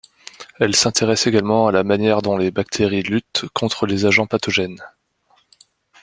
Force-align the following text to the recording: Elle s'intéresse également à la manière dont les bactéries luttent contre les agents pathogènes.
Elle 0.59 0.75
s'intéresse 0.75 1.27
également 1.27 1.67
à 1.67 1.71
la 1.71 1.83
manière 1.83 2.23
dont 2.23 2.35
les 2.35 2.49
bactéries 2.49 3.03
luttent 3.03 3.45
contre 3.53 3.85
les 3.85 4.07
agents 4.07 4.25
pathogènes. 4.25 4.81